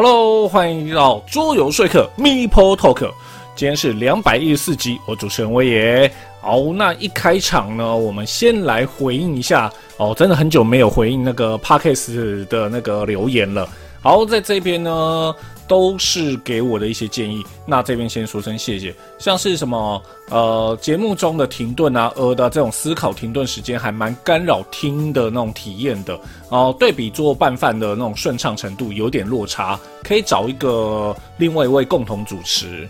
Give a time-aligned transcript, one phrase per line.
[0.00, 3.10] Hello，欢迎到桌游说客 Meeple Talk，
[3.56, 6.08] 今天是两百一十四集，我主持人威爷。
[6.40, 13.68] 好，那一开场呢，我们先来回应一下哦，真的很久没有回应那个 Parkes 的那个留言了。
[14.00, 15.34] 好，在这边呢。
[15.68, 18.92] 都是给我的一些建议，那这边先说声谢谢。
[19.18, 26.18] 像是什么呃节目中的停顿啊，呃的这种思考停顿时间，还蛮干扰听的那种体验的。
[26.48, 32.88] 哦，对比做拌饭的那种顺畅程度有点落差，可以找一个另外一位共同主持。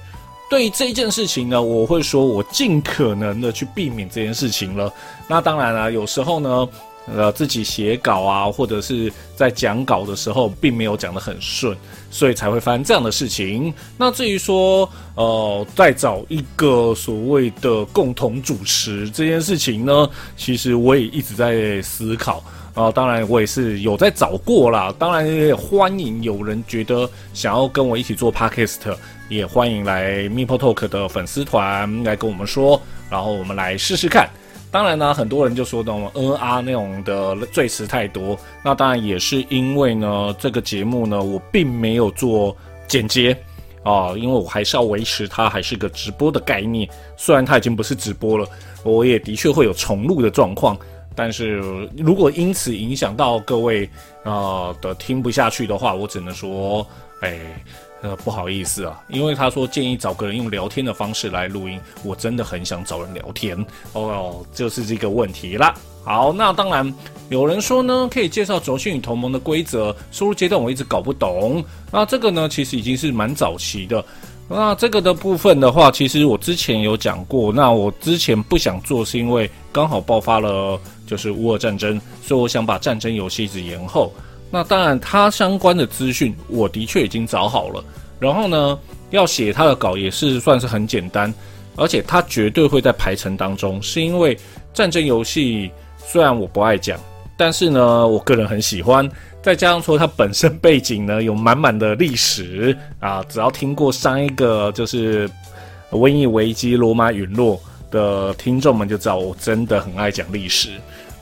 [0.49, 4.91] 对于这件事情呢，我会说我尽可能的去避免这件事情了。
[5.29, 6.69] 那当然了，有时候呢。
[7.17, 11.77] 呃，自己写稿啊，或者是在讲稿的时候，并没有讲得很顺，
[12.11, 13.73] 所以才会发生这样的事情。
[13.97, 22.43] 那至于说，呃，再找一个所谓的共同主持这件事情呢，其实我也一直在思考
[22.75, 22.91] 啊。
[22.91, 24.95] 当然，我也是有在找过啦。
[24.99, 28.79] 当然，也欢迎有人觉得想要跟我一起做 podcast，
[29.29, 34.29] 也欢迎来 Meeple Talk 的粉丝团来跟我们说，然后我们来试试看。
[34.71, 38.39] 当然呢，很多人就说那种 N R 那种的赘词太多。
[38.63, 42.55] 那当然也是因为呢，这个节目呢，我并没有做
[42.87, 43.37] 剪接
[43.83, 46.89] 啊，因为我还是要维持它还是个直播的概念。
[47.17, 48.47] 虽然它已经不是直播了，
[48.83, 50.77] 我也的确会有重录的状况。
[51.15, 51.59] 但是
[51.97, 53.89] 如果因此影响到各位
[54.23, 56.87] 啊的听不下去的话，我只能说，
[57.23, 57.39] 哎。
[58.01, 63.57] 呃，不好意思啊，因为他说建议找个人用聊天的方式来录音，我真的很想找人聊天
[63.93, 65.75] 哦，就是这个问题啦。
[66.05, 66.95] 好，那当然
[67.29, 71.63] 有人说呢，可以介绍轴心与同盟的规则，输入阶段我一直搞不懂。
[71.91, 74.03] 那这个呢，其实已经是蛮早期的。
[74.49, 77.53] 那这个的部分的话，其实我之前有讲过。
[77.53, 84.11] 那我之前不想做，是因为刚好爆发了就是乌俄战争，所以我想把战争游戏一直延后。
[84.51, 87.85] 那当然，他相关的资讯我的确已经找好了。
[88.19, 88.79] 然后呢，
[89.11, 91.33] 要写他的稿也是算是很简单，
[91.77, 93.81] 而且他绝对会在排程当中。
[93.83, 94.37] 是因为
[94.73, 96.99] 战争游戏虽然我不爱讲，
[97.37, 99.09] 但是呢，我个人很喜欢。
[99.43, 105.31] 再加上说它本身背景呢有满满的历史啊，只要听过上一个就是
[105.91, 107.61] 瘟疫危机、罗马陨落
[107.91, 110.71] 的听众们就知道，我真的很爱讲历史。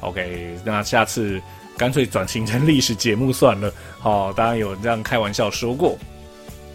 [0.00, 1.40] OK，那下次。
[1.76, 3.72] 干脆转型成历史节目算了。
[3.98, 5.96] 好，当然有这样开玩笑说过。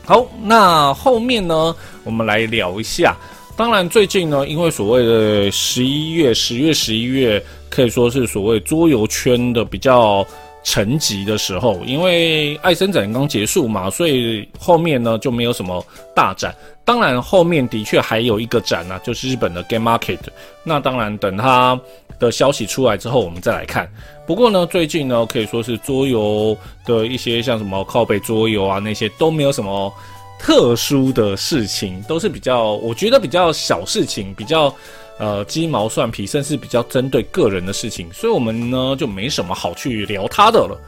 [0.05, 3.15] 好，那后面呢，我们来聊一下。
[3.55, 10.25] 当然，最近呢，因为所谓的十一月、十月、十一月，可以说是所谓桌游圈的比较
[10.63, 11.79] 沉寂的时候。
[11.85, 15.85] 因为爱森展刚结束嘛，所以后面呢就没有什么
[16.15, 16.55] 大展。
[16.83, 20.19] 当然，后面的确还有一个展呢，就是日本的 Game Market。
[20.63, 21.79] 那当然，等它
[22.21, 23.91] 的消息出来之后，我们再来看。
[24.27, 26.55] 不过呢，最近呢，可以说是桌游
[26.85, 29.91] 的一些像什么靠背桌游啊，那些都没有什么
[30.39, 34.73] 特殊的事情，都是比较我觉得比较小事情，比较
[35.17, 40.79] 呃鸡毛蒜皮，甚至比较针对个人的事情，所以我们呢就没什么好去聊它的了。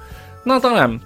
[0.44, 1.00] 那当然，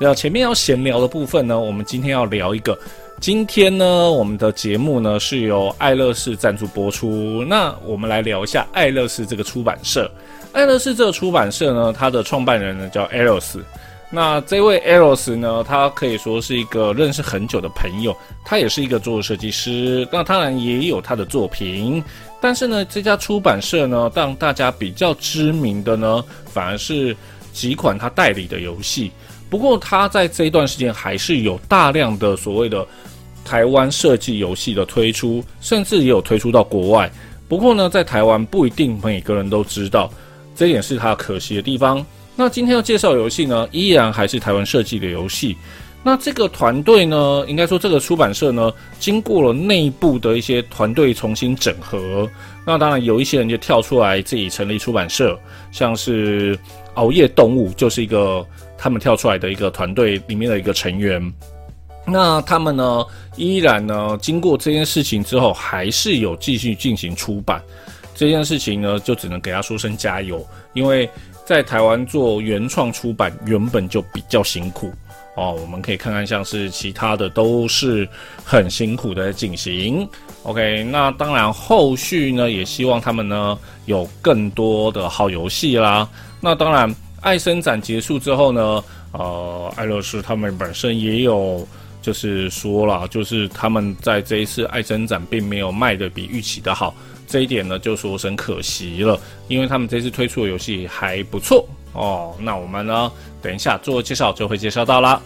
[0.00, 2.76] 要前面要闲聊的部分呢，我们今天要聊一个。
[3.20, 7.42] 今天呢，我们的节目呢是由爱乐士赞助播出。
[7.48, 10.10] 那我们来聊一下爱乐士这个出版社。
[10.52, 13.60] 爱乐士这个出版社呢，它的创办人呢叫 Eros。
[14.10, 18.14] 那这位 Eros 呢，他可以说是一个认识很久的朋友，
[18.44, 20.06] 他也是一个做设计师。
[20.12, 22.04] 那当然也有他的作品，
[22.40, 27.16] 但是呢，这家出版社呢，让大家比较知名的呢，反而是
[27.52, 29.10] 几款他代理的游戏。
[29.48, 32.86] 不过他在这一段时间还是有大量的所谓的
[33.44, 37.10] 台湾设计游戏的推出，甚至也有推出到国外。
[37.46, 40.10] 不过呢，在台湾不一定每个人都知道。
[40.56, 42.04] 这点是他可惜的地方。
[42.36, 45.56] 那今天要介绍游戏呢，依然还是台湾设计的游戏。
[46.02, 52.28] 那这个团队呢，应该说这个出版社呢，经过了内部的一些团队重新整合。
[52.66, 55.38] 那当然有一些人就跳出来自己成立出版社，
[55.70, 56.58] 像是
[56.94, 58.44] 熬夜动物就是一个
[58.76, 61.32] 他们跳出来的一个团队里面的一个成员。
[62.06, 63.04] 那他们呢，
[63.36, 67.62] 依然呢，经过这件事情之后，还是有继续进行出版。
[68.14, 71.08] 这件事情呢，就只能给他说声加油，因为
[71.44, 74.92] 在台湾做原创出版原本就比较辛苦
[75.34, 75.56] 哦。
[75.60, 78.08] 我们可以看看，像是其他的都是
[78.44, 80.06] 很辛苦的进行。
[80.42, 86.06] OK，那当然后续呢，也希望他们呢有更多的好游戏啦。
[86.44, 91.66] 那当然，爱生展结束之后呢，呃，艾乐斯他们本身也有
[92.02, 96.94] 就是说了，就是他们在这一次爱生展并没有卖的比预期的好。
[97.26, 99.18] 这一点呢，就说声可惜了，
[99.48, 102.34] 因为他们这次推出的游戏还不错哦。
[102.38, 103.10] 那我们呢，
[103.40, 105.18] 等一下做介绍就会介绍到啦。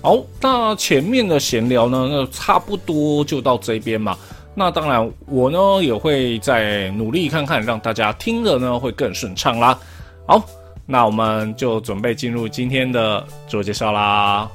[0.00, 4.16] 好，那前面的闲聊呢，那差不多就到这边嘛。
[4.54, 9.76] 那当然，我呢也会再努力看看，让大家听的呢会更顺畅啦。
[10.26, 10.40] 好，
[10.92, 14.50] 那我们就准备进入今天的自我介绍啦。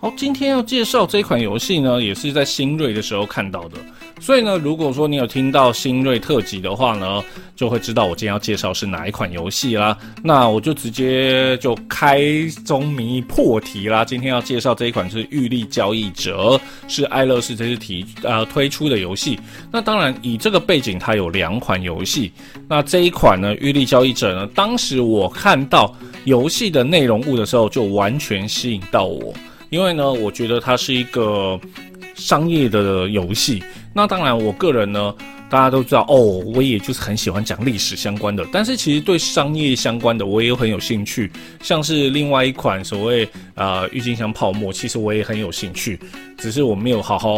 [0.00, 3.78] 好今天要介绍这款游戏呢，也是在新锐的时候看到的。
[4.24, 7.22] 所以呢，如果说你有听到新锐特辑的话呢，
[7.54, 9.94] 就会知道我今天要介绍是哪一款游戏啦。
[10.22, 12.22] 那我就直接就开
[12.64, 14.02] 宗明义破题啦。
[14.02, 16.56] 今天要介绍这一款是《玉立交易者》，
[16.88, 19.38] 是爱乐士这次提呃推出的游戏。
[19.70, 22.32] 那当然，以这个背景，它有两款游戏。
[22.66, 25.94] 那这一款呢，《玉立交易者》呢，当时我看到
[26.24, 29.34] 游戏的内容物的时候，就完全吸引到我。
[29.68, 31.60] 因为呢，我觉得它是一个
[32.14, 33.62] 商业的游戏。
[33.96, 35.14] 那当然，我个人呢，
[35.48, 38.44] 大家都知道哦，我也就是很喜欢讲历史相关的。
[38.50, 41.30] 但是其实对商业相关的，我也有很有兴趣。
[41.62, 45.96] 像是另外一款所谓呃郁金香泡沫，其实我也很有兴趣。
[46.36, 47.28] 只是我没有好好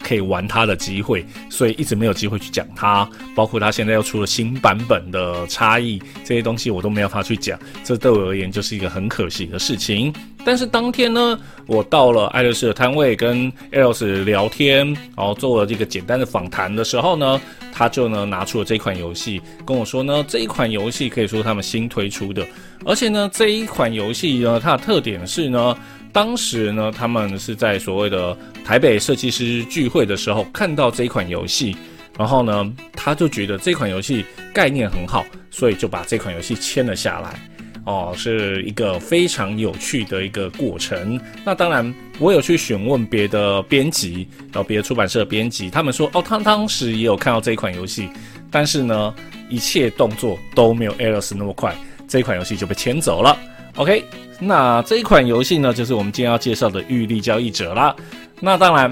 [0.00, 3.08] 可以玩它的机会，所以一直没有机会去讲它。
[3.36, 7.56] 包括它现在又出了新版本的差异，这些东西我都没有法去讲。
[7.84, 10.12] 这对我而言就是一个很可惜的事情。
[10.44, 14.86] 但是当天呢，我到了爱乐士的摊位跟 ELS 聊天，
[15.16, 17.40] 然后做了这个简单的访谈的时候呢，
[17.72, 22.46] 他就呢拿出了这款游戏，跟我说呢，这一款游戏可以说他们新推出的，
[22.84, 25.76] 而且呢，这一款游戏呢，它的特点是呢。
[26.12, 31.76] 当时呢，他们是在所谓的台北设计师聚会的时候看到这款游戏，
[32.16, 37.53] 然后呢，他就觉得这款游戏概念很好，所以就把这款游戏签了下来。
[37.84, 41.20] 哦，是一个非常有趣的一个过程。
[41.44, 48.08] 那当然，我有去询问别的编辑，然后别的出版社的编辑，他们说，哦，他当时也有看到这一款游戏，
[48.50, 49.14] 但是呢，
[49.48, 51.76] 一切动作都没有 Alice 那么快，
[52.08, 53.36] 这一款游戏就被签走了。
[53.76, 54.04] OK，
[54.38, 57.94] 那这一款游戏呢，就是我们今天要介绍的《玉立交易者》啦。
[58.40, 58.90] 那当然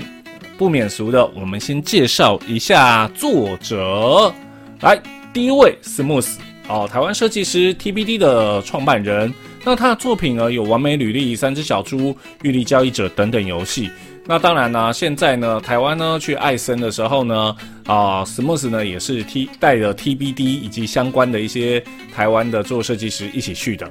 [0.59, 4.35] 不免俗的，我们先介绍一下作者。
[4.81, 5.01] 来，
[5.33, 6.35] 第一位 Smooth
[6.69, 9.33] 哦，台湾设计师 TBD 的创办人。
[9.65, 11.99] 那他的作品呢，有《完美履历》《三只小猪》
[12.43, 13.89] 《玉立交易者》等等游戏。
[14.25, 17.57] 那当然呢，现在呢，台湾呢去艾森的时候呢，
[17.87, 21.83] 啊，Smooth 呢也是 T 带着 TBD 以及相关的一些
[22.13, 23.89] 台湾的做设计师一起去的。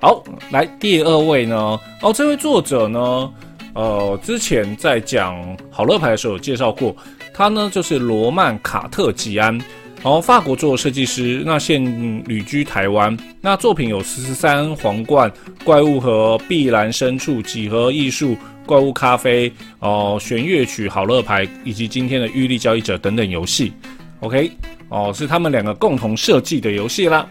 [0.00, 1.56] 好，来第二位呢？
[2.00, 3.32] 哦，这位作者呢，
[3.74, 6.96] 呃，之前在讲好乐牌的时候有介绍过，
[7.32, 9.56] 他呢就是罗曼卡特吉安，
[10.04, 11.80] 然后法国做设计师，那现
[12.26, 15.30] 旅居台湾，那作品有《十三皇冠》、
[15.64, 18.30] 《怪物和碧蓝深处》、《几何艺术》、
[18.66, 23.72] 《怪物咖啡》、哦，弦乐曲、好乐牌以及今天的《玉立交易者》等等游戏。
[24.18, 24.50] OK，
[24.88, 27.24] 哦，是他们两个共同设计的游戏啦。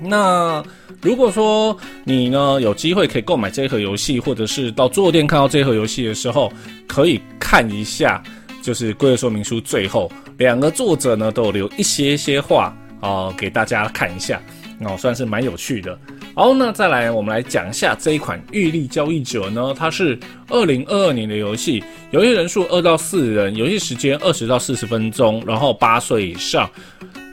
[0.00, 0.62] 那
[1.00, 6.52] 如果说你呢有机会可以购买这一盒游戏，或者是到桌游店看到这一盒游戏的时候，
[6.86, 8.22] 可以看一下，
[8.62, 14.40] 就是规则说明书最后两个作者呢都有留一些些话啊给大家看一下，
[14.80, 15.98] 哦算是蛮有趣的。
[16.34, 20.16] 好，那再来我们来讲一下这一款《玉立交易者》呢，它是
[20.48, 26.70] 二零二二年的游戏，游戏人数二到四人，游戏时间二十到四十分钟，然后八岁以上。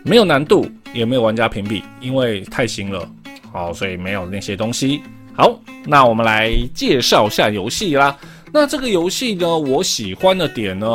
[0.03, 3.07] 没有难度，也没有玩家屏蔽，因为太新了，
[3.51, 5.01] 好，所以没有那些东西。
[5.35, 8.15] 好，那我们来介绍一下游戏啦。
[8.55, 10.87] 那这个游戏呢，我喜欢的点呢，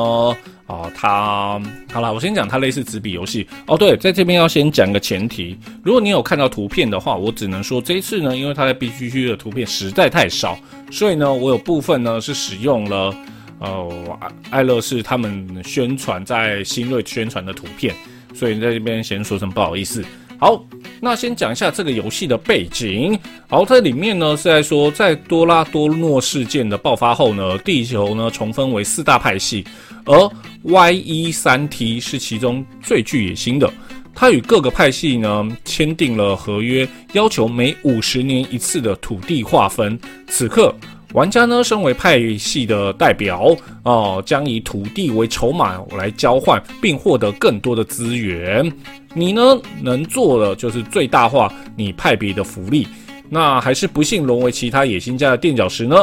[0.66, 1.60] 啊，它
[1.92, 3.76] 好了，我先讲它类似纸笔游戏哦。
[3.76, 10.58] 对，在这边要先讲个前提，如果你有看到图片的话，我只能说这一次呢，因为它在 B G G 的图片实在太少，
[10.90, 13.14] 所以呢，我有部分呢是使用了
[13.58, 17.94] 呃爱乐士他们宣传在新锐宣传的图片。
[18.32, 20.02] 所以在这边先说声不好意思。
[20.40, 20.64] 好，
[21.02, 23.16] 那先讲一下这个游戏的背景。
[23.46, 29.62] 好，在里面呢是在说，在多拉多诺事件的爆发后呢，地球呢重分为四大派系，
[30.06, 30.30] 而
[30.62, 33.70] Y 一三 T 是其中最具野心的。
[34.14, 40.00] 他与各个派系呢签订了合约，要求每五十年一次的土地划分。
[40.26, 40.74] 此刻。
[41.12, 48.70] 玩家呢，身为派系的代表，哦，将以土地为筹码来交换，并获得更多的资源。
[49.12, 49.42] 你呢，
[49.82, 52.86] 能做的就是最大化你派别的福利。
[53.28, 55.96] 那还是不幸沦为其他野心家的垫脚石呢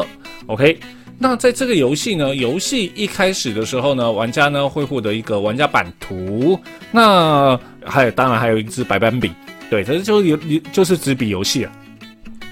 [0.48, 0.78] ？OK，
[1.18, 6.60] 那在这个游戏呢，游戏一开始的时候呢，玩家呢会获得一个玩家版图。
[6.92, 9.32] 那还有，当然还有一支白板笔，
[9.70, 10.38] 对，这就有
[10.72, 11.72] 就是纸笔游戏啊。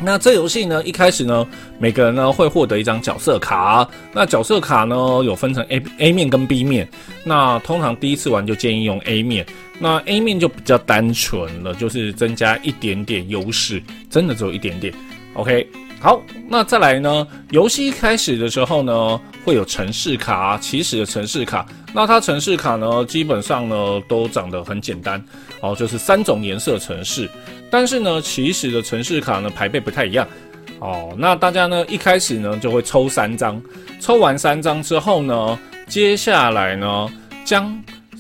[0.06, 1.46] 那这游戏呢，一开始呢，
[1.80, 3.90] 每个人呢会获得一张角色卡。
[4.14, 6.88] 那角色卡呢有分成 A A 面跟 B 面。
[7.24, 9.44] 那通常第一次玩就建议用 A 面。
[9.80, 14.94] 那 A 面就比较单纯了，就是增加一点点优势，真的只有一点点。
[15.34, 15.68] OK，
[16.06, 21.66] 好，那再来呢，游戏一开始的时候呢，会有城市卡，啊起始的城市卡。
[21.96, 25.20] 那它城市卡呢，基本上呢都长得很简单，
[25.62, 27.28] 哦，就是三种颜色城市。
[27.72, 30.28] 但是呢，起始的城市卡呢排辈不太一样
[30.78, 31.12] 哦。
[31.18, 33.60] 那大家呢一开始呢就会抽三张，
[34.00, 37.10] 抽完三张之后呢，接下来呢
[37.44, 37.76] 将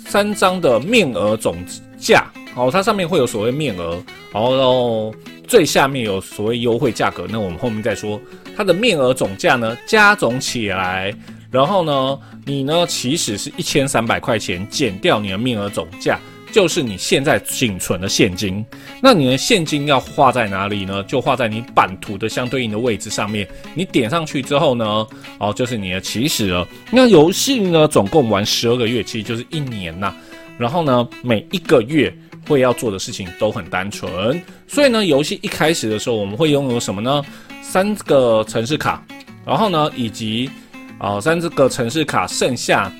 [0.07, 1.55] 三张的面额总
[1.99, 2.25] 价
[2.55, 4.01] 哦，它上面会有所谓面额，
[4.33, 5.13] 然后
[5.47, 8.19] 最下面有所谓优惠价格，那我们后面再说。
[8.55, 11.13] 它的面额总价呢加总起来，
[11.51, 16.19] 然后呢你呢起始是一千三百块钱，减掉你的面额总价。
[16.51, 18.65] 就是你现在仅存的现金，
[19.01, 21.03] 那你的现金要画在哪里呢？
[21.03, 23.45] 就画在你版图的相对应的位置上面。
[23.73, 25.05] 你点上去之后呢，
[25.37, 26.65] 哦，就是你的起始了。
[26.91, 30.15] 那游戏呢，总共玩十二个月，其实就是一年呐。
[30.57, 32.15] 然后呢，每一个月
[32.47, 34.41] 会要做的事情都很单纯。
[34.67, 37.23] 所以呢，游戏一开始的时候，我们会拥有什么呢？
[37.61, 39.03] 三个城市卡，
[39.45, 40.49] 然后呢，以及
[40.97, 42.91] 啊，三这个城市卡剩下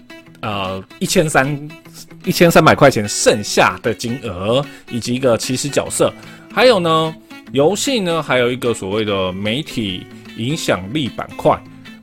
[0.41, 1.69] 呃一千三。
[2.25, 6.11] 一千三百块钱剩下的金额，以及一个起始角色，
[6.51, 7.15] 还有呢，
[7.51, 10.03] 游戏呢还有一个所谓的媒体
[10.35, 11.55] 影响力板块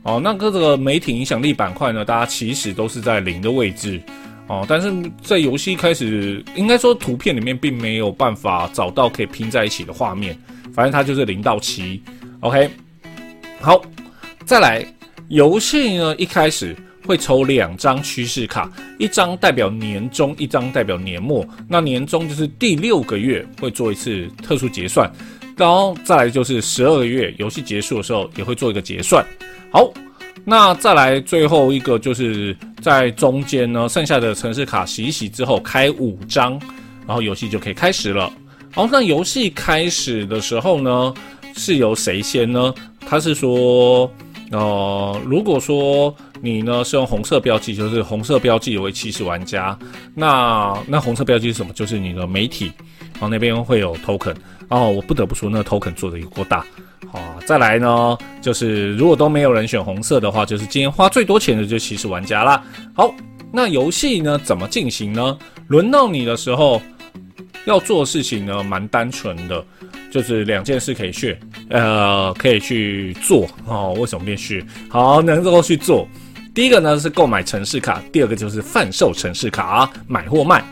[0.03, 0.21] 哦。
[0.23, 4.01] 那个这个媒体影响力板块呢，大家其实都是在零的位置
[4.47, 4.65] 哦。
[4.67, 10.37] 但是在游戏开始，应该说图片里面并没有办法找到可以拼在一起的画面，
[10.73, 12.01] 反正它就是零到七。
[12.41, 12.69] OK，
[13.59, 13.81] 好，
[14.45, 14.85] 再来，
[15.27, 16.75] 游戏呢一开始。
[17.05, 21.45] 会抽两张趋势卡，一张代表年终，一张代表年末。
[21.67, 25.11] 那年终就是第六个月会做一次特殊结算，
[25.57, 29.21] 然后再来就是十二个月游戏结束的时候也会做一个结算。
[29.69, 29.91] 好，
[30.45, 36.59] 那再来最后一个就是在中间呢，剩下的城市卡洗一洗之后开五张，
[37.07, 38.31] 然后游戏就可以开始了。
[38.71, 41.13] 好，那游戏开始的时候呢，
[41.55, 42.73] 是由谁先呢？
[43.07, 44.11] 他是说。
[44.51, 49.75] 呃，如果说你呢是用红色标记，就是红色标记为起始玩家，
[50.13, 51.73] 那那红色标记是什么？
[51.73, 52.71] 就是你的媒体，
[53.13, 54.35] 然后那边会有 token。
[54.67, 56.63] 哦，我不得不说，那个 token 做的有够大。
[57.45, 62.63] 再来呢，就是如果都没有人选红色的话，就是今天花最多钱的就起始玩家啦。
[62.93, 63.13] 好，
[63.51, 65.37] 那游戏呢怎么进行呢？
[65.67, 66.81] 轮到你的时候，
[67.65, 69.63] 要做事情呢蛮单纯的。
[70.11, 71.35] 就是两件事可以去，
[71.69, 73.95] 呃，可以去做哦。
[73.97, 74.63] 为什么变续？
[74.87, 76.07] 好，能够去做。
[76.53, 80.63] 第一个呢是购买城市卡，第二个就是贩售城市卡，买或卖。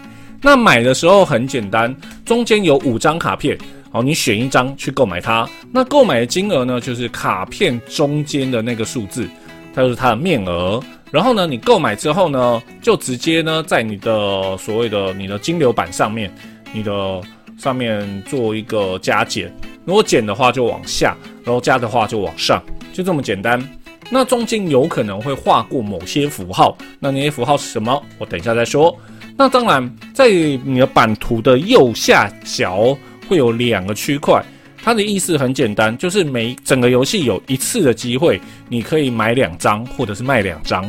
[0.44, 3.58] 那买的时候很简单，中间有五张卡片，
[3.92, 5.48] 好，你选一张去购买它。
[5.72, 9.28] 那购买的金额呢，就是卡片中间的那个数字，
[9.74, 10.82] 它就是它的面额。
[11.12, 16.34] 然后呢，你购买之后呢，就直接呢在你的所谓的你的金流板上面，
[16.72, 17.22] 你的。
[17.58, 19.54] 上面做一个加减，
[19.86, 22.60] 如果减的话就往下，然后加的话就往上，
[22.92, 23.64] 就这么简单。
[24.10, 28.02] 那中间有可能会划过某些符号，那那些符号是什么？
[28.18, 28.98] 我等一下再说。
[29.38, 34.44] 那当然，在你的版图的右下角会有两个区块，
[34.84, 40.84] 它的意思很简单，就是每整个游戏有一次的机会，你可以买两张或者是卖两张。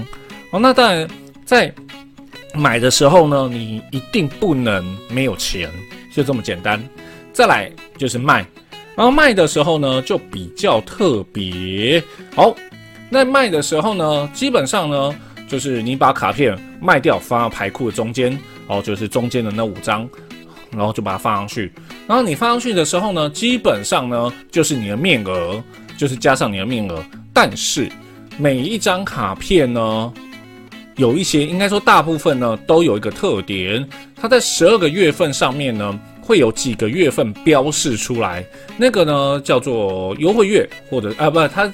[0.51, 1.09] 哦，那当然
[1.45, 1.73] 在
[2.55, 5.71] 买的时候呢，你一定不能没有钱。
[6.15, 6.79] 就这么简单，
[7.33, 8.45] 再来就是卖，
[8.95, 12.05] 然后卖的时候呢就比较特别。
[12.35, 12.55] 好，
[13.09, 15.15] 那卖的时候呢，基本上呢
[15.49, 20.07] 就是你把卡片卖掉，放到牌库的中间，哦，就是中间的那五张，
[20.77, 21.73] 然后就把它放上去。
[22.07, 25.63] 然后你放上去的时候呢，基本上呢就是你的面额，
[25.97, 27.05] 就是加上你的面额。
[27.33, 27.91] 但是
[28.39, 30.13] 每一张卡片呢，
[30.97, 33.87] 有一些应该说大部分呢都有一个特点。
[34.17, 38.45] 它在十二个月份上面呢，会有几个月份标示出来，
[38.77, 41.73] 那个呢叫做优惠月，或者啊不，它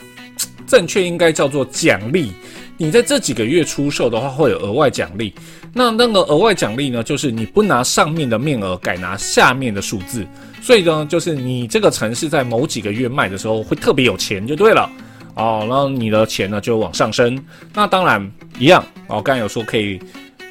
[0.66, 2.32] 正确应该叫做奖励。
[2.78, 5.34] 你在这几个月出售的话，会有额外奖励。
[5.74, 10.26] 那那个额外奖励呢，就是你不拿上面的面额，改拿下面的数字。
[10.62, 14.88] 所以呢，就是你这个城市在某几个月卖的时候，会特别有钱就对了
[15.34, 15.66] 哦。
[15.68, 17.38] 然后你的钱呢就往上升。
[17.74, 20.00] 那当然一样哦，刚才有说可以。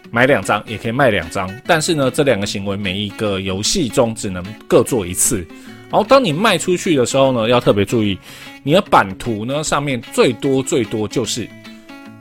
[0.10, 5.46] 买两张也可以卖两张，但是呢，这两个行为每一个游戏中只能各做一次。
[5.92, 8.18] 然后当你卖出去的时候呢，要特别注意，
[8.64, 11.46] 你的版图呢上面最多最多就是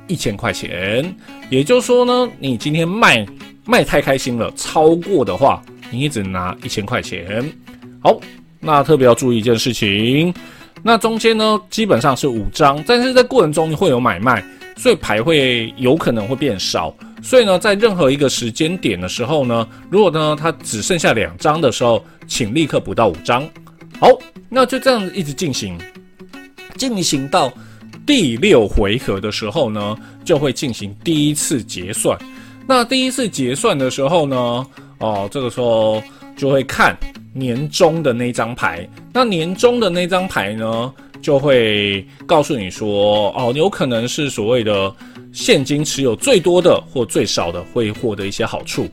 [0.07, 1.15] 一千块钱。
[1.51, 3.27] 也就是说呢，你今天卖
[3.65, 7.45] 卖太开心了，超过的话，你只能拿一千块钱。
[8.03, 8.19] 好，
[8.61, 10.33] 那特别要注意一件事情，
[10.83, 14.45] 那中间呢基本上是五张，但是在过程中会有买卖，
[14.77, 16.95] 所以牌会有可能会变少。
[17.23, 23.43] 所以呢，在任何一个时间点的时候呢，如果呢它只剩下两张的时候，请立刻补到五张。
[23.99, 24.09] 好，
[24.49, 25.77] 那就这样子一直进行，
[26.77, 27.53] 进行到
[28.07, 32.17] 第六回合的时候呢，就会进行第一次结算。
[32.67, 34.67] 那第一次结算的时候呢，
[34.99, 36.03] 哦，这个时候
[36.37, 36.97] 就会看。
[37.39, 44.91] 年终的那张牌，那年终的那张牌呢，就会告诉你说，哦，有可能是所谓的
[45.35, 48.89] 现金持有最多的或最少的会获得一些好处。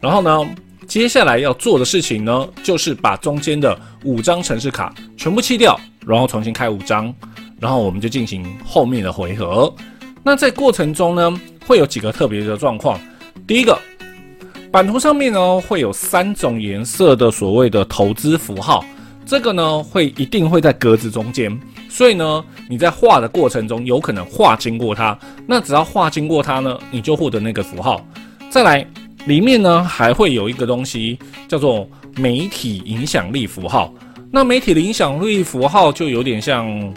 [0.00, 0.48] 然后呢，
[0.86, 7.12] 接下来要做的事情呢，就是把中间的五张城市卡全部弃掉，然后重新开五张，
[7.58, 9.72] 然后我们就进行后面的回合。
[10.22, 13.00] 那在过程中呢，会有几个特别的状况，
[13.46, 13.78] 第一个。
[14.70, 18.84] 版图上面呢，会有三种颜色的所谓的投资符号，
[19.24, 28.06] 这个呢会一定会在格子中间，所以呢你在画的过程中有可能画经过它，那只要画经过它呢，你就获得那个符号。
[28.50, 28.86] 再来，
[29.24, 33.90] 里面呢还会有一个东西叫做媒体影响力符号，
[34.30, 36.94] 那媒体的影响力符号就有点像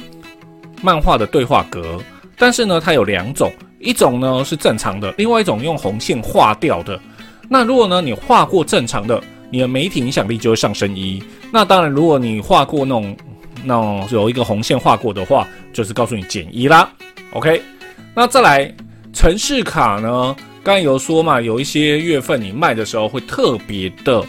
[0.81, 1.99] 漫画的对话格，
[2.37, 6.99] 但是呢它有两种，一种呢是正常的，另外一种用红线画掉的。
[7.49, 11.21] 那如果呢，你画过正常的，你的媒体影响力就会上升一。
[11.51, 13.17] 那当然，如果你画过那种
[13.63, 16.89] 那种有一个红线画过的话，就是告诉你减一啦。
[17.33, 17.61] OK，
[18.15, 18.73] 那再来
[19.13, 20.35] 城市卡呢？
[20.63, 24.23] 刚有说嘛，有一些月份你卖的时候会特别的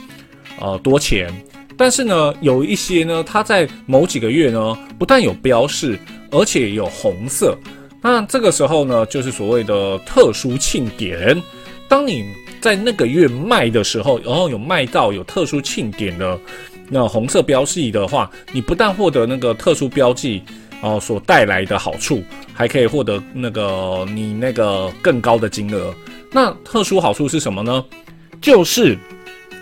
[0.59, 1.31] 呃多钱，
[1.77, 5.99] 但是呢，有一些呢，它在某几个月呢，不但有标示，
[6.33, 7.57] 而且有红色。
[8.01, 11.41] 那这个时候呢，就是所谓的特殊庆典。
[11.87, 12.25] 当你
[12.61, 16.37] 在那个月卖的时候，然后有卖到有特殊庆典的
[16.89, 20.43] 那红色标记的话，你不但获得那个特殊标记
[20.81, 25.95] 哦所带来的好处，还可以获得那个你那个更高的金额。
[26.33, 27.85] 那特殊好处是什么呢？
[28.41, 28.99] 就是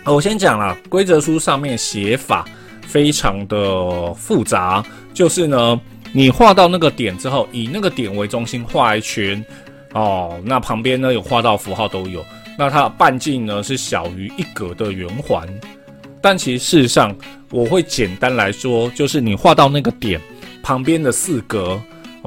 [0.05, 2.49] 我先讲了，规则书上面写法
[2.87, 5.81] 非常的复杂，就是呢，
[6.13, 9.45] 你画到那个点之后，以那个点为中心画一圈
[9.93, 12.25] 哦，那旁边呢有画到符号都有。
[12.59, 15.49] 那它的半径呢是小于一格的圆环，
[16.21, 17.15] 但其实事实上，
[17.51, 20.21] 我会简单来说，就是你画到那个点
[20.63, 21.81] 旁边的四格，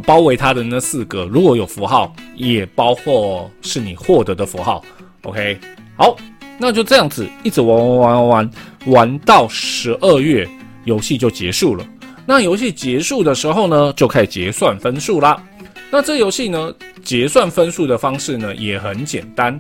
[0.06, 4.84] 包围它的那四格，如果有符号，也包括是你获得的符号。
[5.24, 5.60] OK，
[5.96, 6.16] 好，
[6.58, 8.52] 那就这样子一直玩玩玩玩玩，
[8.86, 10.50] 玩到十二月，
[10.86, 11.86] 游戏就结束了。
[12.26, 15.42] 那游戏结束的时候呢，就开始结算分数啦。
[15.92, 19.60] 那这游戏呢，结算分数的方式呢，也很简单。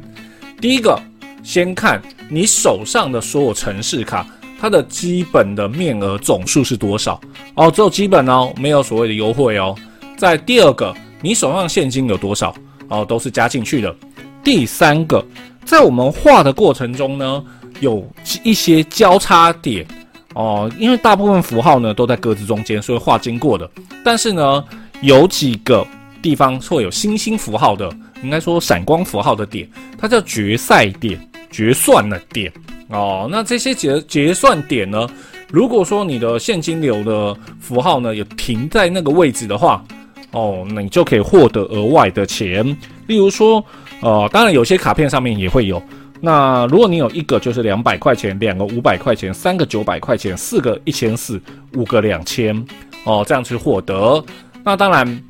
[0.61, 0.97] 第一个，
[1.43, 4.25] 先看你手上的所有城市卡，
[4.59, 7.19] 它的基本的面额总数是多少
[7.55, 9.75] 哦，只有基本哦，没有所谓的优惠哦。
[10.17, 12.55] 在第二个，你手上现金有多少
[12.87, 13.93] 哦，都是加进去的。
[14.41, 15.23] 第三个，
[15.65, 17.43] 在我们画的过程中呢，
[17.81, 18.09] 有
[18.41, 19.85] 一些交叉点
[20.33, 23.69] 哦，因为大部分符号呢都在格子中间，所以画经过的。
[24.03, 24.63] 但是呢，
[25.01, 25.85] 有几个
[26.21, 27.89] 地方会有星星符号的。
[28.23, 31.19] 应该说闪光符号的点，它叫决赛点、
[31.51, 32.49] 决算的点
[32.87, 33.27] 哦。
[33.29, 35.05] 那这些结结算点呢？
[35.49, 39.83] 如果说你的现金流的符号呢有停在那个位置的话，
[40.31, 42.65] 哦，那你就可以获得额外的钱。
[43.07, 43.61] 例如说，
[43.99, 45.83] 呃，当然有些卡片上面也会有。
[46.25, 51.37] 那如果你有一个就是两百块钱，两个五百块钱，三个九百块钱，四个一千四，
[51.75, 52.55] 五个两千，
[53.03, 54.23] 哦，这样去获得。
[54.63, 55.23] 那当然，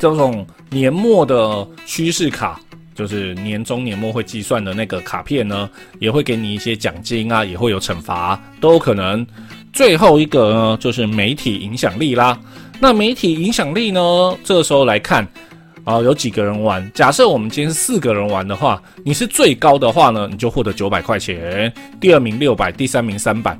[0.00, 0.44] 这种。
[0.68, 2.60] 年末的趋势卡，
[2.92, 9.24] 就是年终年末会计算的那个卡片呢，也会给你一些奖金啊，也会有惩罚，都有可能。
[9.72, 12.36] 最后一个呢，就是媒体影响力啦。
[12.80, 15.26] 那媒体影响力呢，这个时候来看
[15.86, 16.90] 啊，有几个人玩？
[16.92, 21.70] 假设我们今天四个人玩的话，你是最高的话呢，你就获得九百块钱；
[22.00, 23.56] 第二名六百，第三名三百。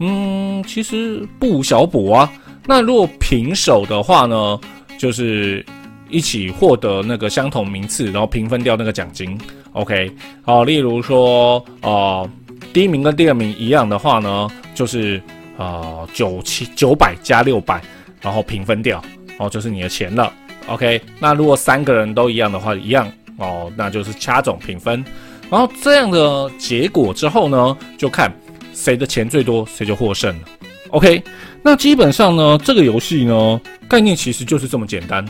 [0.00, 2.30] 嗯，其实不小补啊。
[2.66, 4.60] 那如果平手的话呢，
[4.98, 5.64] 就是。
[6.10, 9.38] 一起获得那个相同名次，然后平分掉那个奖金。
[9.72, 10.10] OK，
[10.40, 12.26] 好，例如说，呃，
[12.72, 15.22] 第一名跟第二名一样的话呢，就是
[15.58, 17.82] 呃九七九百加六百，
[18.22, 19.04] 然后平分掉，
[19.38, 20.32] 哦，就是你的钱了。
[20.68, 25.04] OK，那如果三个人都一样的话，一样哦，那就是掐总平分。
[25.50, 28.32] 然后这样的结果之后呢，就看
[28.74, 30.48] 谁的钱最多，谁就获胜了。
[30.90, 31.22] OK，
[31.62, 35.24] 那基本上呢，这个游戏呢，概念其实就是这么简单。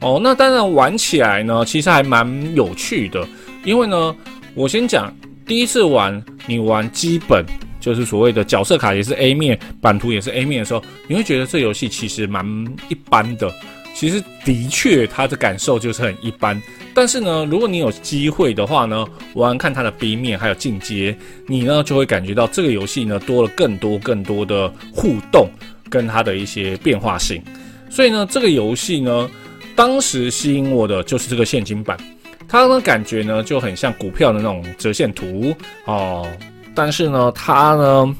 [0.00, 3.26] 哦，那当然玩起来呢，其实还蛮有趣的。
[3.64, 4.16] 因为呢，
[4.54, 5.14] 我先讲
[5.46, 7.44] 第一次玩，你玩基本
[7.78, 12.44] 就就是所谓的角色卡也是 A 面，版图也是 A 面的时候，你会觉得这游戏其实蛮
[12.90, 13.50] 一般的。
[13.98, 16.62] 其实的确，它的感受就是很一般。
[16.94, 21.16] 但是呢，如果你有机会的话呢，玩看它的 B 面还有进阶，
[21.48, 25.50] 你呢就会感觉到这个游戏呢多了更多更多的互动
[25.90, 27.42] 跟它的一些变化性。
[27.90, 29.28] 所以呢，这个游戏呢，
[29.74, 31.98] 当时吸引我的就是这个现金版，
[32.46, 35.52] 它呢感觉呢就很像股票的那种折线图
[35.86, 36.24] 哦。
[36.72, 38.16] 但是呢，它呢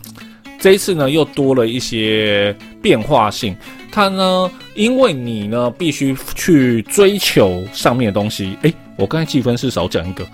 [0.59, 3.57] 这一次呢又多了一些变化性。
[3.99, 8.57] 它呢，因为你呢必须去追求上面的东西。
[8.63, 10.25] 诶，我刚才计分是少讲一个，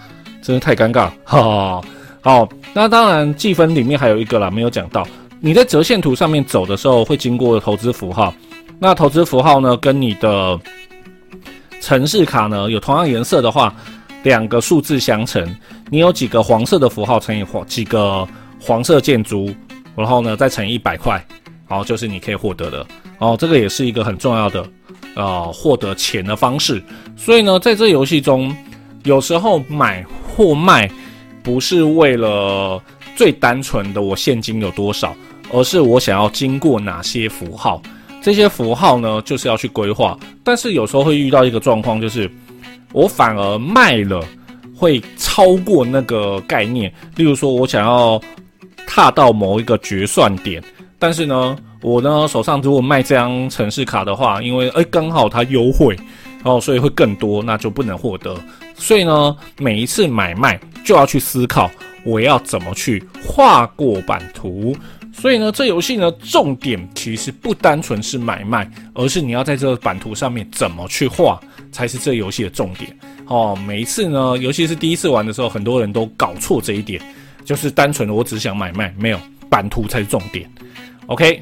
[0.42, 1.11] 真的太尴尬。
[1.24, 1.81] 哈，
[2.20, 5.09] 好，那当然计分里面还有一个啦，没有讲到。
[5.40, 8.35] 你在折线图上面走的时候，会经过投资符号。
[8.79, 10.61] 那投资符号呢，跟你的
[11.81, 13.74] 城市卡呢有同样颜色的话，
[14.24, 15.42] 两个数字相乘。
[15.88, 18.29] 你有几个黄色的符号乘以黄几个
[18.61, 19.50] 黄色建筑，
[19.96, 21.24] 然后呢再乘一百块，
[21.66, 22.87] 好，就是你可以获得的。
[23.25, 24.67] 哦，这个也是一个很重要的，
[25.15, 26.83] 呃，获得钱的方式。
[27.17, 28.55] 所以呢，在这游戏中，
[29.05, 30.05] 有时候买
[30.37, 30.91] 或卖，
[31.43, 32.79] 不是为了
[33.17, 35.17] 最单纯的我现金有多少，
[35.51, 37.81] 而是我想要经过哪些符号。
[38.21, 40.19] 这些符号呢，就是要去规划。
[40.43, 42.31] 但是有时候会遇到一个状况，就是
[42.93, 44.23] 我反而卖了，
[44.77, 46.93] 会超过那个概念。
[47.17, 48.21] 例如说，我想要
[48.87, 50.63] 踏到某一个决算点，
[50.99, 51.57] 但是呢。
[51.85, 55.94] 我呢手上如果卖这张城市卡的话，因为哎刚好它优惠，
[56.42, 58.35] 然后所以会更多，那就不能获得。
[58.75, 61.70] 所以呢，每一次买卖就要去思考
[62.03, 64.75] 我要怎么去画过版图。
[65.12, 71.38] 所以呢，这游戏呢重点其实不单纯是买卖，而是你要在这个版图上面怎么去画
[71.70, 72.99] 才是这游戏的重点。
[73.27, 77.01] 哦，每一次呢，尤其是第一次玩的时候，很多人都搞错这一点，
[77.44, 79.20] 就是单纯的我只想买卖，没有
[79.51, 80.51] 版图才是重点。
[81.07, 81.38] OK。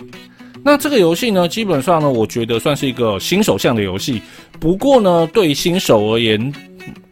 [0.65, 4.23] 那这个游戏呢，基本上呢，我觉得算是一个新手向的游戏。
[4.61, 6.53] 不过呢，对新手而言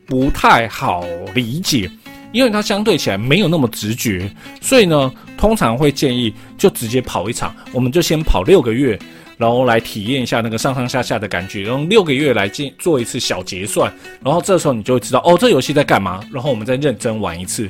[0.06, 1.90] 不太好理解，
[2.30, 4.30] 因为它相对起来没有那么直觉。
[4.60, 8.96] 所以呢，通常会建议就直接跑一场，我们就先跑六个月，
[9.36, 13.92] 然后来体验一下那个上上下下的感觉，用六个月来进做一次小结算。
[14.22, 16.20] 然后这时候你就会知道，哦，这游戏在干嘛。
[16.32, 17.68] 然后我们再认真玩一次，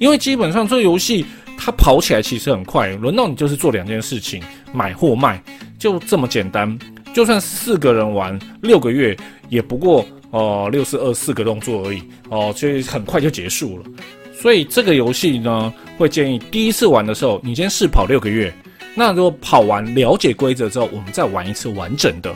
[0.00, 1.24] 因为基本上这游戏。
[1.62, 4.42] 它跑起来其实很快，轮到你就是做两件事情，
[4.72, 5.40] 买或卖，
[5.78, 6.78] 就这么简单。
[7.12, 9.16] 就算四个人玩六个月，
[9.48, 13.84] 也不过哦六四二四个动作而已哦，所以很快就结束了。
[14.32, 18.50] 所以这个游戏呢，会建议第一次玩的时候，你先试跑六个月。
[18.94, 22.34] 那如果跑完了解规则之后，我们再玩一次完整的，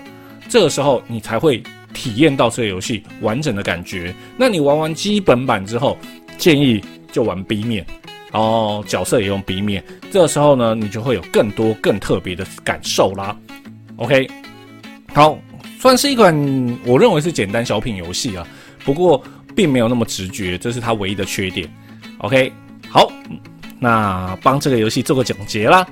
[0.49, 4.15] 这个时候你才会体验到这个游戏完整的感觉。
[4.37, 5.97] 那你玩完基本版之后，
[6.37, 7.87] 建议就玩 B 面。
[8.35, 13.37] 哦，角色也用 B 面，这个时候呢，你就会有更多更特别的感受啦。
[13.95, 14.29] OK，
[15.13, 15.39] 好，
[15.79, 16.35] 算是一款
[16.85, 18.45] 我认为是简单小品游戏啊，
[18.85, 19.23] 不过
[19.55, 21.73] 并没有那么直觉，这是它唯一的缺点。
[22.19, 22.53] OK，
[22.89, 23.09] 好，
[23.79, 25.87] 那帮这个游戏做个总结啦。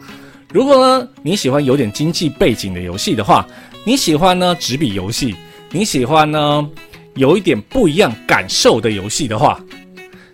[0.52, 3.46] 如果呢你喜欢有点经济背景的游戏的话，
[3.84, 5.36] 你喜欢呢纸笔游戏，
[5.70, 6.68] 你喜欢呢
[7.14, 9.60] 有一点不一样感受的游戏的话，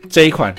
[0.09, 0.55] 这一款。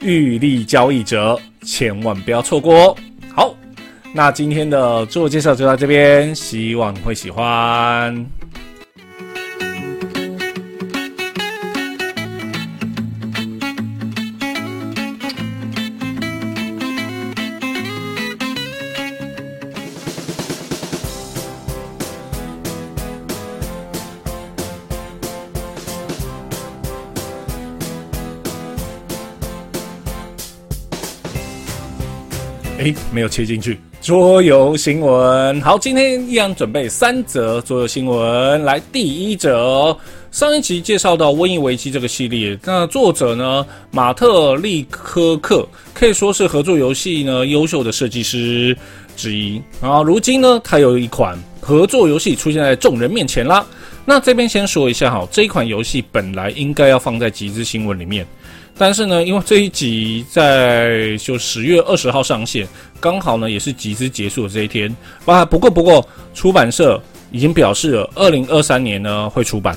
[0.00, 2.96] 玉立交易者，千万不要错过哦！
[3.34, 3.54] 好，
[4.14, 8.37] 那今天的自我介绍就到这边，希望你会喜欢。
[33.12, 33.78] 没有切进去。
[34.00, 38.62] 桌游新闻，好，今天依然准备三则桌游新闻。
[38.62, 39.96] 来，第一则，
[40.30, 48.76] 上一集介绍到《瘟疫危机》这个系列，那作者呢，马特利科克可以说是合作游戏呢优秀的设计师
[49.16, 49.60] 之一。
[49.82, 53.66] 然后，如今呢，他有一款合作游戏出现在众人面前啦。
[54.04, 58.24] 那这边先说一下哈，这一款游戏本来应该要放在集资新闻里面。
[58.78, 62.66] 但是呢，因为这一集在就十月二十号上线，
[63.00, 64.94] 刚好呢也是集资结束的这一天。
[65.24, 69.76] 啊，不过不过出版社已经表示了，二零二三年呢会出版。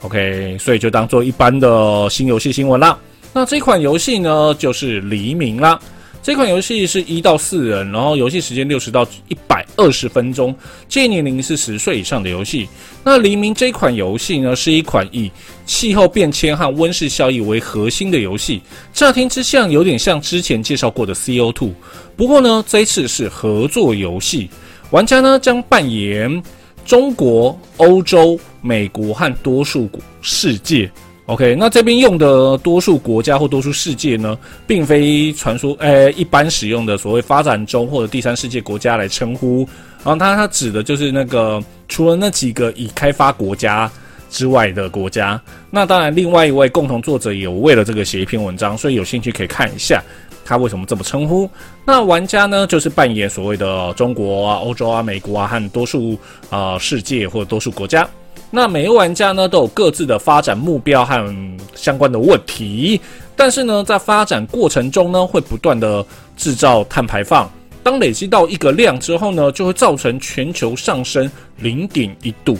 [0.00, 2.98] OK，所以就当做一般的新游戏新闻啦。
[3.32, 5.80] 那这款游戏呢就是黎明啦。
[6.22, 10.54] 这款游戏是一到四人，然后游戏时间六十到一百二十分钟，
[10.88, 12.68] 建议年龄是十岁以上的游戏。
[13.02, 15.28] 那黎明这款游戏呢，是一款以
[15.66, 21.72] 气候变迁和温室效应为核心的游戏，乍听之下有点像之前介绍过的 CO2，
[22.16, 24.48] 不过呢，这一次是合作游戏，
[24.92, 26.40] 玩家呢将扮演
[26.84, 30.88] 中国、欧洲、美国和多数世界。
[31.32, 39.66] OK，那这边用的多数国家或多数世界呢，并非传说，呃，一般使用的所谓发展中或者第三世界国家来称呼，
[40.04, 43.90] 然后它它指的就是那个除了那几个已开发国家
[44.28, 45.40] 之外的国家。
[45.70, 50.02] 那当然，另外一位共同作者有为了这个写一篇文章，所以有兴趣可以看一下
[50.44, 51.48] 他为什么这么称呼。
[51.86, 56.18] 那玩家呢，就是扮演所谓的中国啊、欧洲啊、美国啊和多数
[56.50, 58.06] 啊世界或者多数国家。
[58.50, 61.34] 那每个玩家呢都有各自的发展目标和
[61.74, 63.00] 相关的问题，
[63.34, 66.04] 但是呢，在发展过程中呢，会不断的
[66.36, 67.50] 制造碳排放。
[67.82, 72.56] 当累积到一个量之后呢，就会造成全球上升零点一度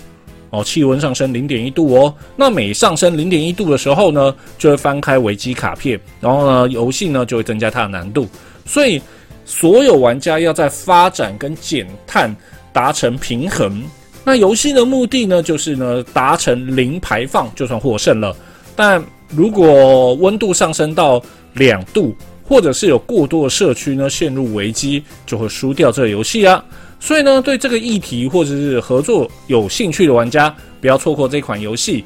[0.51, 2.13] 哦，气温上升零点一度哦。
[2.37, 8.27] 那每上升零点一度的时候呢，就会翻开维基卡片，然后呢，游戏呢就会增加它的难度。
[8.65, 9.01] 所以，
[9.45, 12.35] 所有玩家要在发展跟减碳
[12.73, 13.83] 达成平衡。
[14.25, 18.35] 那游戏的目的呢，就是呢达成零排放就算获胜了。
[18.77, 21.21] 但如果温度上升到
[21.55, 26.65] 两度，或者是有过多的社区呢陷入危机，就会输掉这个游戏啊。
[27.01, 32.05] 所以呢，对这个议题或者是合作有兴趣的玩家，不要错过这款游戏。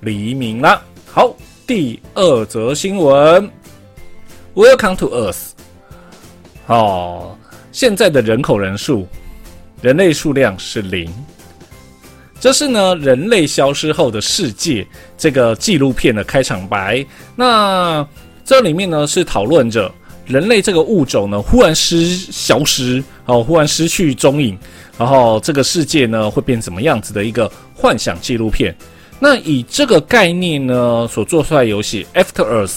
[0.00, 1.34] 黎明了，好，
[1.66, 3.50] 第二则新闻
[4.54, 5.52] ，Welcome to Earth。
[6.66, 7.38] 哦，
[7.72, 9.06] 现在的人口人数。
[9.82, 11.12] 人类数量是零，
[12.40, 14.86] 这是呢人类消失后的世界
[15.18, 17.04] 这个纪录片的开场白。
[17.36, 18.06] 那
[18.44, 19.92] 这里面呢是讨论着
[20.26, 24.58] 人类这个物种呢忽然失消失，哦，忽然失去踪影，
[24.98, 28.74] 然后这个世界呢会变怎么样子的一个幻想纪录片。
[29.20, 32.68] 那以这个概念呢所做出来游戏《After Earth》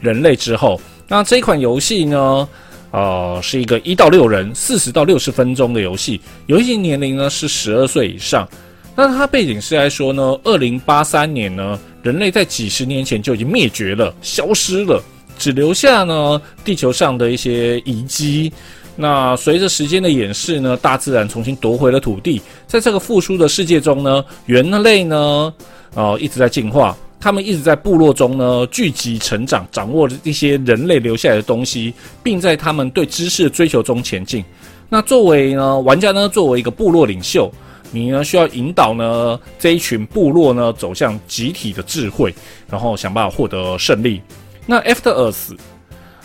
[0.00, 2.48] 人类之后，那这款游戏呢？
[2.90, 8.48] 呃，是一个一到六人、四十到六十分钟的游戏，游戏年龄呢是十二岁以上。
[8.96, 15.02] 那它背景是来说呢，二零八三年呢，人类在几十年前就已经灭绝了、消失了，
[15.38, 18.52] 只留下呢地球上的一些遗迹。
[18.96, 25.54] 那随着时间的演示呢，大自然重新夺回了土地，在这个复苏的世界中呢，人类呢，
[25.94, 26.96] 呃，一直在进化。
[27.20, 34.44] 他们一直在部落中呢聚集成长，掌握着一些人类留下来的东西，并在他们对知识的追求中前进。
[34.88, 37.50] 那作为呢玩家呢，作为一个部落领袖，
[37.90, 42.32] 你呢需要引导呢这一群部落呢走向集体的智慧，
[42.70, 44.22] 然后想办法获得胜利。
[44.64, 45.56] 那 After Earth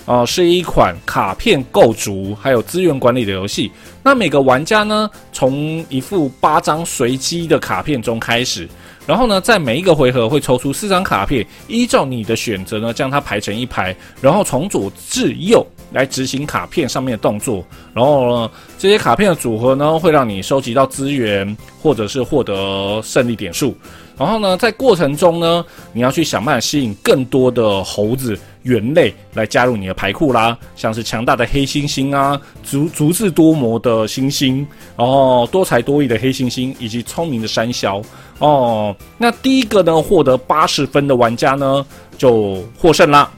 [0.06, 3.72] 啊是一款卡片构筑还有资源管理的游戏。
[4.04, 8.70] 那每个玩家呢从一副八张随机的卡片中开始。
[9.06, 17.66] 然后呢，在每一个回合会抽出四张卡片，依照你的选择呢，将它排成一排，然后从左至右来执行卡片上面的动作。
[17.94, 23.76] 然后呢，这些卡片的组合呢，会让你收集到资源，或者是获得胜利点数。
[24.18, 38.04] 然后呢，在过程中呢，你要去想办法吸引更多的猴子、猿类来加入你的牌库啦，像是强大的黑猩猩啊，足足智多谋的猩猩，然后多才多艺的黑猩猩，以及聪明的山魈。
[38.38, 41.84] 哦，那第一个呢，获得八十分的玩家呢，
[42.16, 43.32] 就获胜啦。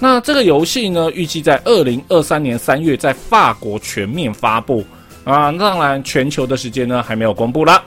[0.00, 4.82] 那这个游戏呢，预计在二零二三年三月在法国全面发布
[5.22, 5.52] 啊。
[5.52, 7.82] 当然，全球的时间呢，还没有公布啦。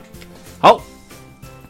[0.59, 0.79] 好。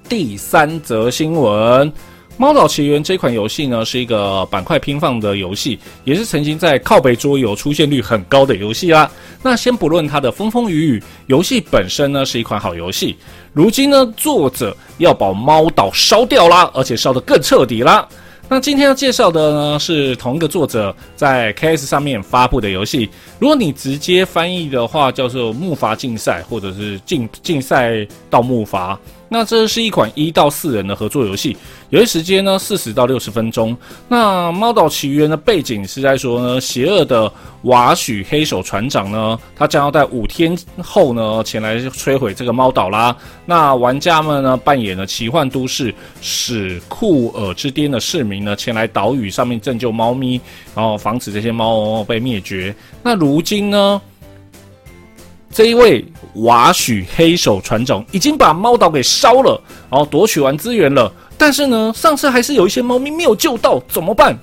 [0.09, 1.91] 第三则新闻，
[2.37, 9.09] 《猫岛奇缘》这款游戏呢，是一个板块拼放的游戏，也是曾经在靠北桌游出现率很高的游戏啦。
[9.43, 13.17] 那先不论它的风风雨雨，游戏本身呢是一款好游戏。
[13.51, 18.07] 如今呢，作者要把猫岛烧掉啦，而且烧得更彻底啦。
[18.49, 23.09] 那今天要介绍的呢，是同一个作者在 KS 上面发布的游戏。
[23.39, 28.97] 如果你直接翻译的话，叫做木筏竞赛，或者是竞竞赛到木筏。
[29.29, 31.55] 那这是一款一到四人的合作游戏，
[31.89, 33.75] 游戏时间呢四十到六十分钟。
[34.07, 37.31] 那《猫岛奇缘》的背景是在说呢，邪恶的
[37.63, 43.15] 瓦许黑手船长呢，他将要在五天后呢前来摧毁这个猫岛啦。
[43.45, 50.39] 那玩家们呢扮演了奇幻都市史库尔之巅的市民呢，前来岛屿上面拯救猫咪，
[50.75, 52.73] 然后防止这些猫被灭绝。
[53.03, 54.01] 那如今呢？
[55.57, 61.11] 这一位瓦许黑手船长已经把猫岛给烧了，然后夺取完资源了。
[61.35, 64.37] 但是呢，上次还是有一些猫咪没有救到，怎么办？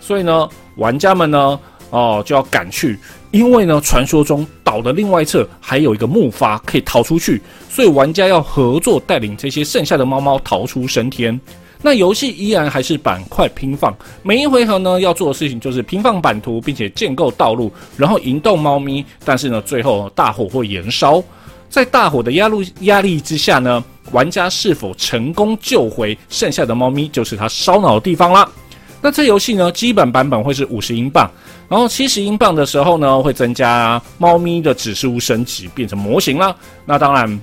[0.00, 2.98] 所以呢，玩家们呢，哦就要赶去，
[3.30, 7.40] 因为呢，传说中岛的另外一侧还有一个木筏可以逃出去，
[7.70, 11.40] 所以玩家要合作带领这些剩下的猫猫逃出升天。
[11.80, 19.04] 那游戏依然还是板块拼放，每一回合呢要做的事情就是拼放版图，并且建构道路，然后引动猫咪。
[19.24, 21.22] 但是呢，最后大火会燃烧，
[21.70, 28.50] 在大火的压力压力之下呢，玩家是否成功救回剩下的猫咪，就是他烧脑的地方啦。
[29.00, 31.30] 那这游戏呢，基本版本会是五十英镑，
[31.68, 36.52] 然后七十英镑的时候呢，会增加猫咪的指示物升级，变成模型啦。
[36.84, 37.40] 那当然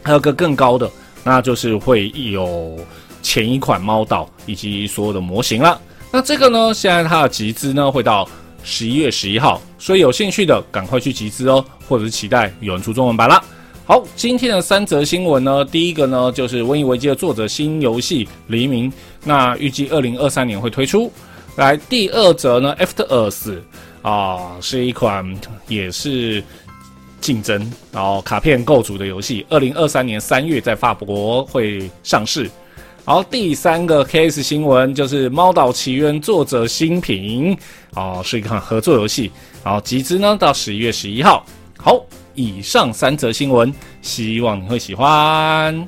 [0.00, 0.88] 还有个更高的，
[1.24, 2.78] 那就是会有。
[3.24, 5.80] 前一款猫岛以及所有的模型了。
[6.12, 8.28] 那这个呢，现在它的集资呢会到
[8.62, 13.42] 十一月十一号，所以有兴趣的赶快去集资哦，或者是期待有人出中文版啦。
[13.86, 18.90] 好，今天的三则新闻呢，第一个呢就是《瘟疫危机》的作者新游戏《黎明》，
[19.24, 21.10] 那预计二零二三年会推出。
[21.56, 23.58] 来，第二则呢，《After Earth》
[24.08, 25.24] 啊，是一款
[25.66, 26.42] 也是
[27.20, 32.50] 竞争然后卡片构筑的游戏，二零二三年三月在法国会上市。
[33.06, 37.54] 好，第三个 case 新闻就是《猫岛奇缘》作者新品，
[37.94, 39.30] 哦，是一款合作游戏，
[39.62, 41.44] 然后集资呢到十一月十一号。
[41.76, 42.02] 好，
[42.34, 45.86] 以上三则新闻，希望你会喜欢。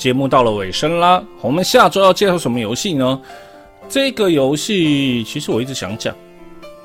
[0.00, 3.20] 节目到了尾声啦，我们下周要介绍什么游戏呢？
[3.86, 6.16] 这个游戏其实我一直想讲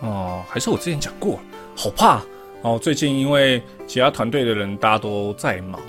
[0.01, 1.39] 哦，还是我之前讲过，
[1.78, 2.21] 好怕
[2.62, 2.78] 哦。
[2.78, 5.80] 最近因为其他团队的人大家都在忙，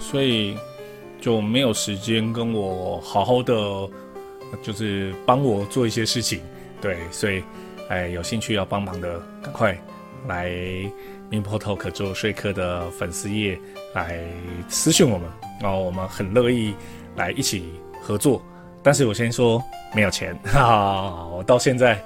[0.00, 0.56] 所以
[1.20, 3.54] 就没有时间跟我好好的，
[4.60, 6.40] 就是帮我做一些事情。
[6.80, 7.40] 对，所以
[7.88, 9.80] 哎，有兴趣要帮忙的，赶快
[10.26, 10.46] 来
[11.30, 13.58] m i p o Talk 做说客的粉丝页
[13.94, 14.18] 来
[14.68, 15.28] 私信我们。
[15.60, 16.74] 然后我们很乐意
[17.16, 17.64] 来一起
[18.02, 18.42] 合作，
[18.82, 19.62] 但是我先说
[19.94, 22.02] 没有钱， 哈哈，我到现在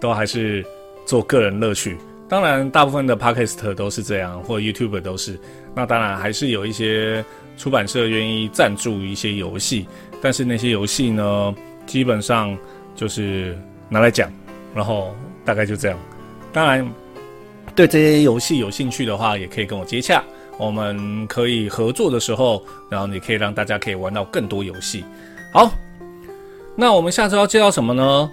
[0.00, 0.64] 都还是
[1.04, 1.98] 做个人乐趣。
[2.28, 5.38] 当然，大部分的 podcast 都是这样，或 YouTube 都是。
[5.74, 7.22] 那当然还是有一些
[7.58, 9.86] 出版社愿意赞助一些游戏，
[10.22, 11.54] 但是那些游戏呢，
[11.84, 12.56] 基本上
[12.94, 13.58] 就是
[13.88, 14.32] 拿来讲，
[14.74, 15.98] 然后大概就这样。
[16.52, 16.88] 当然，
[17.74, 20.22] 对这些游戏有兴趣的话，也可以跟我接洽。
[20.58, 25.04] 我们可以合作的时候，然后你可以让大家可以玩到更多游戏。
[25.52, 25.72] 好，
[26.76, 28.30] 那我们下周要介绍什么呢？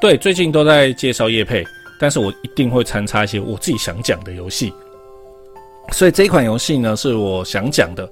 [0.00, 1.64] 对，最近都在介绍叶配，
[1.98, 4.72] 但是我一定会参插一些我自己想讲的游戏。
[5.92, 8.10] 所以这款游戏呢，是我想讲的，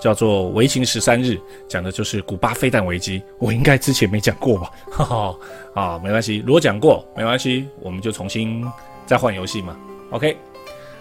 [0.00, 1.32] 叫做《围情十三日》，
[1.68, 3.22] 讲的就是古巴飞弹危机。
[3.38, 4.70] 我应该之前没讲过吧？
[4.90, 5.36] 哈哈，
[5.74, 8.64] 啊，没关系，如果讲过没关系，我们就重新
[9.06, 9.76] 再换游戏嘛。
[10.10, 10.36] OK，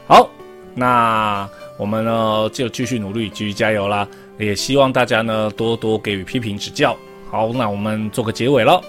[0.07, 0.29] 好，
[0.75, 1.49] 那。
[1.75, 4.07] 我们呢就继续努力，继续加油啦！
[4.37, 6.95] 也希望大家呢多多给予批评指教。
[7.31, 8.79] 好，那我们做个结尾了。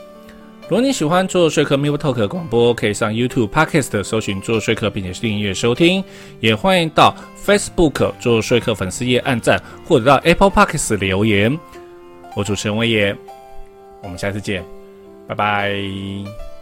[0.64, 6.04] 如果你喜欢做说客 m i p Talk 广播，可以上 YouTube Podcast 搜寻做说客，并且订阅收听。
[6.40, 11.58] 也欢迎到 Facebook 做说客粉丝页按赞，或者到 Apple Podcast 留言。
[12.36, 13.16] 我主持人威爷，
[14.02, 14.62] 我们下次见，
[15.26, 16.53] 拜拜。